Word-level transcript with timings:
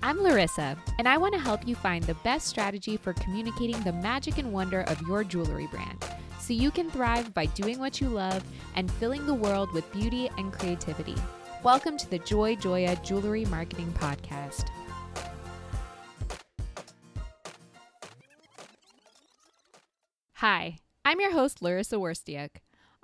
I'm 0.00 0.22
Larissa, 0.22 0.76
and 1.00 1.08
I 1.08 1.16
want 1.16 1.34
to 1.34 1.40
help 1.40 1.66
you 1.66 1.74
find 1.74 2.04
the 2.04 2.14
best 2.14 2.46
strategy 2.46 2.96
for 2.96 3.14
communicating 3.14 3.80
the 3.82 3.92
magic 3.92 4.38
and 4.38 4.52
wonder 4.52 4.82
of 4.82 5.02
your 5.02 5.24
jewelry 5.24 5.66
brand 5.66 6.04
so 6.38 6.52
you 6.52 6.70
can 6.70 6.88
thrive 6.88 7.34
by 7.34 7.46
doing 7.46 7.80
what 7.80 8.00
you 8.00 8.08
love 8.08 8.44
and 8.76 8.88
filling 8.92 9.26
the 9.26 9.34
world 9.34 9.72
with 9.72 9.90
beauty 9.92 10.30
and 10.38 10.52
creativity. 10.52 11.16
Welcome 11.64 11.98
to 11.98 12.08
the 12.08 12.20
Joy 12.20 12.54
Joya 12.54 12.94
Jewelry 13.02 13.44
Marketing 13.46 13.92
Podcast. 13.98 14.68
Hi, 20.34 20.78
I'm 21.04 21.20
your 21.20 21.32
host, 21.32 21.60
Larissa 21.60 21.96
Worstiuk. 21.96 22.50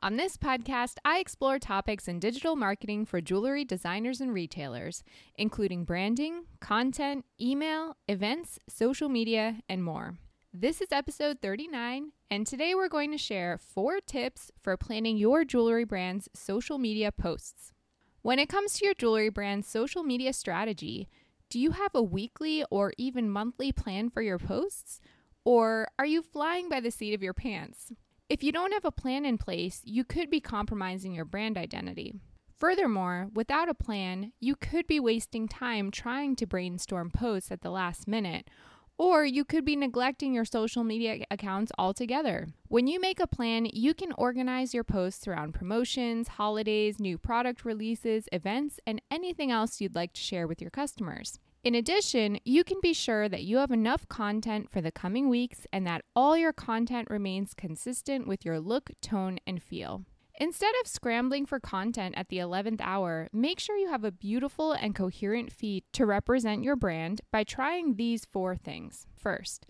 On 0.05 0.19
this 0.19 0.37
podcast, 0.37 0.97
I 1.03 1.19
explore 1.19 1.59
topics 1.59 2.09
in 2.09 2.19
digital 2.19 2.57
marketing 2.57 3.07
for 3.07 3.23
jewelry 3.23 3.65
designers 3.65 4.21
and 4.21 4.35
retailers, 4.35 5.03
including 5.37 5.85
branding, 5.85 6.45
content, 6.61 7.25
email, 7.41 7.97
events, 8.07 8.59
social 8.69 9.09
media, 9.09 9.63
and 9.67 9.83
more. 9.83 10.19
This 10.53 10.83
is 10.83 10.93
episode 10.93 11.39
39, 11.41 12.13
and 12.31 12.47
today 12.47 12.75
we're 12.75 12.91
going 12.91 13.13
to 13.13 13.17
share 13.17 13.57
four 13.57 13.99
tips 14.03 14.51
for 14.61 14.77
planning 14.77 15.17
your 15.17 15.43
jewelry 15.43 15.85
brand's 15.85 16.29
social 16.35 16.77
media 16.77 17.11
posts. 17.11 17.73
When 18.21 18.39
it 18.39 18.51
comes 18.51 18.75
to 18.75 18.85
your 18.85 18.95
jewelry 18.95 19.31
brand's 19.31 19.69
social 19.69 20.03
media 20.03 20.35
strategy, 20.35 21.09
do 21.49 21.59
you 21.59 21.71
have 21.71 21.95
a 21.95 22.03
weekly 22.03 22.63
or 22.71 22.93
even 22.99 23.31
monthly 23.31 23.73
plan 23.73 24.11
for 24.11 24.21
your 24.21 24.39
posts? 24.39 25.01
Or 25.47 25.89
are 25.99 26.05
you 26.05 26.21
flying 26.21 26.69
by 26.69 26.81
the 26.81 26.91
seat 26.91 27.15
of 27.15 27.23
your 27.23 27.33
pants? 27.33 27.91
If 28.31 28.43
you 28.43 28.53
don't 28.53 28.73
have 28.73 28.87
a 28.87 28.91
plan 28.91 29.27
in 29.27 29.37
place, 29.37 29.83
you 29.85 30.03
could 30.03 30.31
be 30.31 30.41
compromising 30.41 31.13
your 31.15 31.27
brand 31.27 31.59
identity. 31.59 32.15
Furthermore, 32.57 33.29
without 33.35 33.69
a 33.69 33.75
plan, 33.75 34.33
you 34.41 34.57
could 34.57 34.87
be 34.87 34.99
wasting 34.99 35.47
time 35.47 35.91
trying 35.91 36.35
to 36.37 36.47
brainstorm 36.47 37.11
posts 37.11 37.53
at 37.53 37.61
the 37.61 37.71
last 37.71 38.09
minute, 38.09 38.49
or 38.97 39.27
you 39.27 39.45
could 39.45 39.63
be 39.63 39.77
neglecting 39.77 40.33
your 40.33 40.47
social 40.47 40.85
media 40.85 41.27
accounts 41.31 41.71
altogether. 41.77 42.49
When 42.69 42.87
you 42.87 42.99
make 42.99 43.21
a 43.21 43.27
plan, 43.27 43.69
you 43.71 43.93
can 43.93 44.13
organize 44.17 44.73
your 44.73 44.85
posts 44.85 45.29
around 45.29 45.53
promotions, 45.53 46.29
holidays, 46.29 46.99
new 46.99 47.19
product 47.19 47.63
releases, 47.63 48.27
events, 48.33 48.81
and 48.87 49.03
anything 49.11 49.51
else 49.51 49.83
you'd 49.83 49.95
like 49.95 50.15
to 50.15 50.21
share 50.23 50.47
with 50.47 50.63
your 50.63 50.71
customers. 50.71 51.41
In 51.65 51.75
addition, 51.75 52.39
you 52.45 52.63
can 52.63 52.77
be 52.83 52.93
sure 52.93 53.27
that 53.27 53.45
you 53.45 53.57
have 53.57 53.71
enough 53.71 54.07
content 54.11 54.71
for 54.71 54.83
the 54.83 54.93
coming 54.93 55.31
weeks 55.31 55.67
and 55.73 55.87
that 55.87 56.05
all 56.15 56.37
your 56.37 56.53
content 56.53 57.09
remains 57.11 57.55
consistent 57.55 58.29
with 58.29 58.45
your 58.45 58.61
look, 58.61 58.91
tone, 59.01 59.39
and 59.47 59.63
feel. 59.63 60.05
Instead 60.39 60.75
of 60.83 60.87
scrambling 60.87 61.47
for 61.47 61.59
content 61.59 62.17
at 62.19 62.29
the 62.29 62.37
11th 62.37 62.83
hour, 62.83 63.29
make 63.33 63.59
sure 63.59 63.79
you 63.79 63.89
have 63.89 64.05
a 64.05 64.13
beautiful 64.13 64.73
and 64.73 64.95
coherent 64.95 65.51
feed 65.51 65.85
to 65.95 66.05
represent 66.05 66.63
your 66.63 66.77
brand 66.77 67.23
by 67.33 67.45
trying 67.45 67.95
these 67.95 68.27
four 68.27 68.55
things. 68.57 69.07
First, 69.17 69.65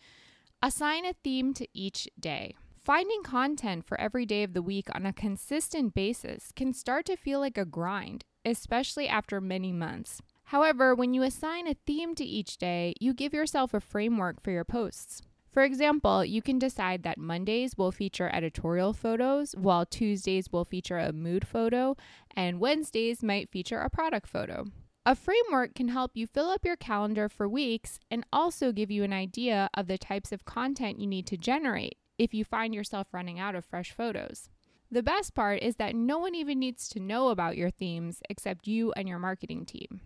assign 0.61 1.05
a 1.05 1.13
theme 1.13 1.55
to 1.55 1.69
each 1.75 2.09
day. 2.19 2.57
Finding 2.83 3.23
content 3.23 3.87
for 3.87 4.01
every 4.01 4.27
day 4.27 4.43
of 4.43 4.53
the 4.53 4.63
week 4.63 4.89
on 4.93 5.07
a 5.07 5.13
consistent 5.13 5.95
basis 5.95 6.51
can 6.57 6.73
start 6.73 7.07
to 7.07 7.15
feel 7.15 7.39
like 7.39 7.57
a 7.57 7.65
grind, 7.65 8.25
especially 8.45 9.07
after 9.07 9.41
many 9.41 9.73
months. 9.73 10.21
However, 10.45 10.95
when 10.95 11.15
you 11.15 11.23
assign 11.23 11.67
a 11.67 11.75
theme 11.87 12.15
to 12.15 12.25
each 12.25 12.59
day, 12.59 12.95
you 13.01 13.15
give 13.15 13.33
yourself 13.33 13.75
a 13.75 13.81
framework 13.81 14.43
for 14.43 14.51
your 14.51 14.65
posts. 14.65 15.23
For 15.51 15.63
example, 15.63 16.25
you 16.25 16.43
can 16.43 16.59
decide 16.59 17.05
that 17.05 17.17
Mondays 17.17 17.79
will 17.79 17.93
feature 17.93 18.29
editorial 18.33 18.93
photos, 18.93 19.53
while 19.53 19.87
Tuesdays 19.87 20.51
will 20.51 20.65
feature 20.65 20.99
a 20.99 21.13
mood 21.13 21.47
photo, 21.47 21.97
and 22.37 22.59
Wednesdays 22.59 23.23
might 23.23 23.51
feature 23.51 23.79
a 23.79 23.89
product 23.89 24.29
photo. 24.29 24.65
A 25.07 25.15
framework 25.15 25.75
can 25.75 25.89
help 25.89 26.13
you 26.15 26.27
fill 26.27 26.49
up 26.49 26.65
your 26.65 26.77
calendar 26.77 27.29
for 27.29 27.49
weeks 27.49 28.01
and 28.11 28.27
also 28.33 28.73
give 28.73 28.91
you 28.91 29.05
an 29.05 29.13
idea 29.13 29.69
of 29.75 29.87
the 29.87 29.99
types 29.99 30.33
of 30.33 30.45
content 30.45 30.99
you 30.99 31.07
need 31.07 31.27
to 31.27 31.37
generate 31.37 31.99
if 32.19 32.35
you 32.35 32.45
find 32.45 32.75
yourself 32.75 33.07
running 33.13 33.39
out 33.39 33.55
of 33.55 33.65
fresh 33.65 33.93
photos. 33.93 34.49
The 34.91 35.03
best 35.03 35.35
part 35.35 35.63
is 35.63 35.77
that 35.77 35.95
no 35.95 36.19
one 36.19 36.35
even 36.35 36.59
needs 36.59 36.89
to 36.89 37.01
know 37.01 37.29
about 37.29 37.57
your 37.57 37.71
themes 37.71 38.23
except 38.29 38.67
you 38.67 38.93
and 38.97 39.09
your 39.09 39.19
marketing 39.19 39.67
team. 39.67 40.01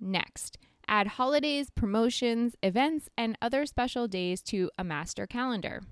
Next, 0.00 0.58
add 0.88 1.06
holidays, 1.06 1.70
promotions, 1.70 2.54
events, 2.62 3.08
and 3.16 3.36
other 3.40 3.66
special 3.66 4.08
days 4.08 4.42
to 4.42 4.70
a 4.78 4.84
master 4.84 5.26
calendar. 5.26 5.82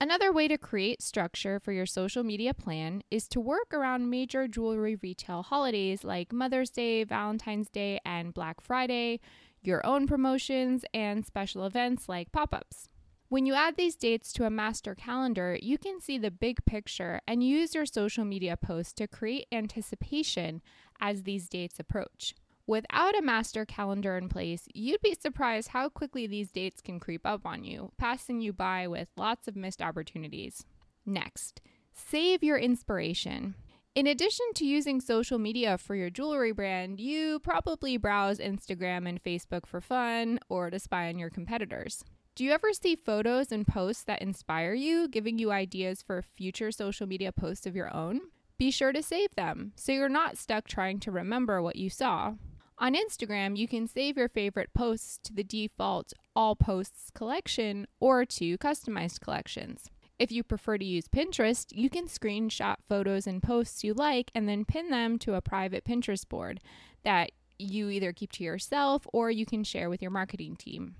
Another 0.00 0.32
way 0.32 0.46
to 0.46 0.56
create 0.56 1.02
structure 1.02 1.58
for 1.58 1.72
your 1.72 1.86
social 1.86 2.22
media 2.22 2.54
plan 2.54 3.02
is 3.10 3.26
to 3.28 3.40
work 3.40 3.74
around 3.74 4.08
major 4.08 4.46
jewelry 4.46 4.96
retail 5.02 5.42
holidays 5.42 6.04
like 6.04 6.32
Mother's 6.32 6.70
Day, 6.70 7.02
Valentine's 7.02 7.68
Day, 7.68 7.98
and 8.04 8.32
Black 8.32 8.60
Friday, 8.60 9.18
your 9.60 9.84
own 9.84 10.06
promotions, 10.06 10.84
and 10.94 11.26
special 11.26 11.64
events 11.64 12.08
like 12.08 12.30
pop 12.30 12.54
ups. 12.54 12.88
When 13.28 13.44
you 13.44 13.54
add 13.54 13.76
these 13.76 13.96
dates 13.96 14.32
to 14.34 14.46
a 14.46 14.50
master 14.50 14.94
calendar, 14.94 15.58
you 15.60 15.78
can 15.78 16.00
see 16.00 16.16
the 16.16 16.30
big 16.30 16.64
picture 16.64 17.20
and 17.26 17.42
use 17.42 17.74
your 17.74 17.84
social 17.84 18.24
media 18.24 18.56
posts 18.56 18.92
to 18.94 19.08
create 19.08 19.48
anticipation 19.50 20.62
as 21.00 21.24
these 21.24 21.48
dates 21.48 21.80
approach. 21.80 22.34
Without 22.68 23.18
a 23.18 23.22
master 23.22 23.64
calendar 23.64 24.18
in 24.18 24.28
place, 24.28 24.68
you'd 24.74 25.00
be 25.00 25.16
surprised 25.18 25.68
how 25.68 25.88
quickly 25.88 26.26
these 26.26 26.52
dates 26.52 26.82
can 26.82 27.00
creep 27.00 27.24
up 27.24 27.46
on 27.46 27.64
you, 27.64 27.90
passing 27.96 28.42
you 28.42 28.52
by 28.52 28.86
with 28.86 29.08
lots 29.16 29.48
of 29.48 29.56
missed 29.56 29.80
opportunities. 29.80 30.66
Next, 31.06 31.62
save 31.94 32.44
your 32.44 32.58
inspiration. 32.58 33.54
In 33.94 34.06
addition 34.06 34.44
to 34.56 34.66
using 34.66 35.00
social 35.00 35.38
media 35.38 35.78
for 35.78 35.94
your 35.94 36.10
jewelry 36.10 36.52
brand, 36.52 37.00
you 37.00 37.38
probably 37.38 37.96
browse 37.96 38.38
Instagram 38.38 39.08
and 39.08 39.24
Facebook 39.24 39.64
for 39.64 39.80
fun 39.80 40.38
or 40.50 40.68
to 40.68 40.78
spy 40.78 41.08
on 41.08 41.18
your 41.18 41.30
competitors. 41.30 42.04
Do 42.34 42.44
you 42.44 42.52
ever 42.52 42.74
see 42.74 42.96
photos 42.96 43.50
and 43.50 43.66
posts 43.66 44.04
that 44.04 44.20
inspire 44.20 44.74
you, 44.74 45.08
giving 45.08 45.38
you 45.38 45.50
ideas 45.50 46.02
for 46.02 46.20
future 46.20 46.70
social 46.70 47.06
media 47.06 47.32
posts 47.32 47.64
of 47.64 47.74
your 47.74 47.96
own? 47.96 48.20
Be 48.58 48.70
sure 48.70 48.92
to 48.92 49.02
save 49.02 49.34
them 49.36 49.72
so 49.74 49.92
you're 49.92 50.10
not 50.10 50.36
stuck 50.36 50.68
trying 50.68 51.00
to 51.00 51.10
remember 51.10 51.62
what 51.62 51.76
you 51.76 51.88
saw. 51.88 52.34
On 52.80 52.94
Instagram, 52.94 53.56
you 53.56 53.66
can 53.66 53.88
save 53.88 54.16
your 54.16 54.28
favorite 54.28 54.72
posts 54.72 55.18
to 55.24 55.34
the 55.34 55.42
default 55.42 56.12
All 56.36 56.54
Posts 56.54 57.10
collection 57.12 57.88
or 57.98 58.24
to 58.24 58.56
customized 58.58 59.20
collections. 59.20 59.90
If 60.16 60.30
you 60.30 60.44
prefer 60.44 60.78
to 60.78 60.84
use 60.84 61.08
Pinterest, 61.08 61.66
you 61.72 61.90
can 61.90 62.06
screenshot 62.06 62.76
photos 62.88 63.26
and 63.26 63.42
posts 63.42 63.82
you 63.82 63.94
like 63.94 64.30
and 64.32 64.48
then 64.48 64.64
pin 64.64 64.90
them 64.90 65.18
to 65.20 65.34
a 65.34 65.40
private 65.40 65.84
Pinterest 65.84 66.28
board 66.28 66.60
that 67.02 67.32
you 67.58 67.88
either 67.90 68.12
keep 68.12 68.30
to 68.32 68.44
yourself 68.44 69.08
or 69.12 69.28
you 69.28 69.44
can 69.44 69.64
share 69.64 69.90
with 69.90 70.00
your 70.00 70.12
marketing 70.12 70.54
team. 70.54 70.94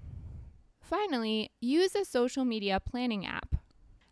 Finally, 0.81 1.53
use 1.61 1.95
a 1.95 2.05
social 2.05 2.45
media 2.45 2.81
planning 2.81 3.25
app. 3.25 3.55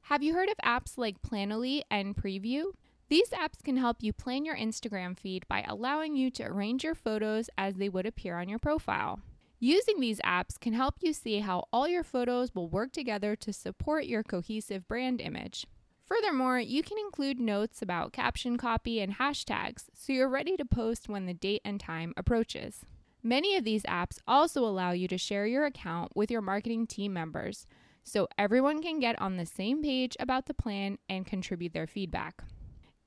Have 0.02 0.22
you 0.22 0.34
heard 0.34 0.48
of 0.48 0.56
apps 0.64 0.96
like 0.96 1.20
Planoly 1.20 1.82
and 1.90 2.14
Preview? 2.14 2.66
These 3.08 3.30
apps 3.30 3.62
can 3.62 3.76
help 3.76 3.98
you 4.00 4.12
plan 4.12 4.44
your 4.44 4.56
Instagram 4.56 5.16
feed 5.16 5.46
by 5.46 5.64
allowing 5.68 6.16
you 6.16 6.28
to 6.32 6.42
arrange 6.42 6.82
your 6.82 6.96
photos 6.96 7.48
as 7.56 7.76
they 7.76 7.88
would 7.88 8.04
appear 8.04 8.36
on 8.36 8.48
your 8.48 8.58
profile. 8.58 9.20
Using 9.60 10.00
these 10.00 10.20
apps 10.20 10.58
can 10.58 10.72
help 10.72 10.96
you 11.00 11.12
see 11.12 11.38
how 11.38 11.68
all 11.72 11.86
your 11.86 12.02
photos 12.02 12.52
will 12.52 12.68
work 12.68 12.90
together 12.90 13.36
to 13.36 13.52
support 13.52 14.06
your 14.06 14.24
cohesive 14.24 14.88
brand 14.88 15.20
image. 15.20 15.66
Furthermore, 16.04 16.58
you 16.58 16.82
can 16.82 16.98
include 16.98 17.38
notes 17.38 17.80
about 17.80 18.12
caption 18.12 18.56
copy 18.56 19.00
and 19.00 19.14
hashtags 19.14 19.84
so 19.94 20.12
you're 20.12 20.28
ready 20.28 20.56
to 20.56 20.64
post 20.64 21.08
when 21.08 21.26
the 21.26 21.34
date 21.34 21.62
and 21.64 21.78
time 21.78 22.12
approaches. 22.16 22.84
Many 23.22 23.56
of 23.56 23.64
these 23.64 23.82
apps 23.84 24.18
also 24.26 24.64
allow 24.64 24.90
you 24.90 25.06
to 25.08 25.18
share 25.18 25.46
your 25.46 25.64
account 25.64 26.16
with 26.16 26.30
your 26.30 26.42
marketing 26.42 26.88
team 26.88 27.12
members 27.12 27.66
so 28.02 28.28
everyone 28.36 28.82
can 28.82 28.98
get 28.98 29.20
on 29.20 29.36
the 29.36 29.46
same 29.46 29.82
page 29.82 30.16
about 30.18 30.46
the 30.46 30.54
plan 30.54 30.98
and 31.08 31.26
contribute 31.26 31.72
their 31.72 31.86
feedback. 31.86 32.42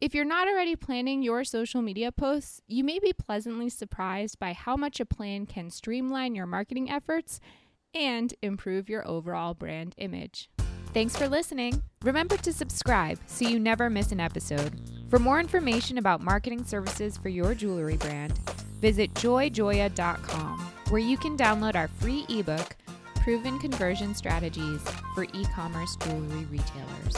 If 0.01 0.16
you're 0.16 0.24
not 0.24 0.48
already 0.48 0.78
planning 0.78 1.22
your 1.24 1.44
social 1.44 1.81
media 1.81 2.10
posts, 2.13 2.62
you 2.68 2.86
may 2.86 3.00
be 3.00 3.12
pleasantly 3.12 3.68
surprised 3.68 4.40
by 4.40 4.54
how 4.54 4.78
much 4.78 5.01
a 5.01 5.06
plan 5.06 5.46
can 5.46 5.69
streamline 5.69 6.36
your 6.36 6.46
marketing 6.46 6.90
efforts 6.90 7.42
and 7.94 8.34
improve 8.42 8.88
your 8.88 9.06
overall 9.06 9.54
brand 9.54 9.96
image. 9.98 10.50
Thanks 10.94 11.18
for 11.18 11.28
listening. 11.28 11.84
Remember 12.01 12.38
to 12.38 12.54
subscribe 12.54 13.19
so 13.25 13.46
you 13.46 13.60
never 13.60 13.90
miss 13.90 14.13
an 14.13 14.22
episode. 14.22 14.80
For 15.10 15.19
more 15.19 15.38
information 15.38 15.98
about 15.98 16.22
marketing 16.22 16.63
services 16.63 17.18
for 17.18 17.28
your 17.28 17.54
jewelry 17.54 17.98
brand, 17.98 18.38
visit 18.80 19.13
joyjoya.com, 19.16 20.60
where 20.88 21.01
you 21.01 21.18
can 21.18 21.36
download 21.36 21.75
our 21.75 21.90
free 21.90 22.25
ebook, 22.30 22.78
Proven 23.16 23.60
Conversion 23.60 24.16
Strategies 24.16 24.81
for 25.13 25.25
E 25.25 25.46
commerce 25.54 25.98
jewelry 25.98 26.46
retailers. 26.46 27.18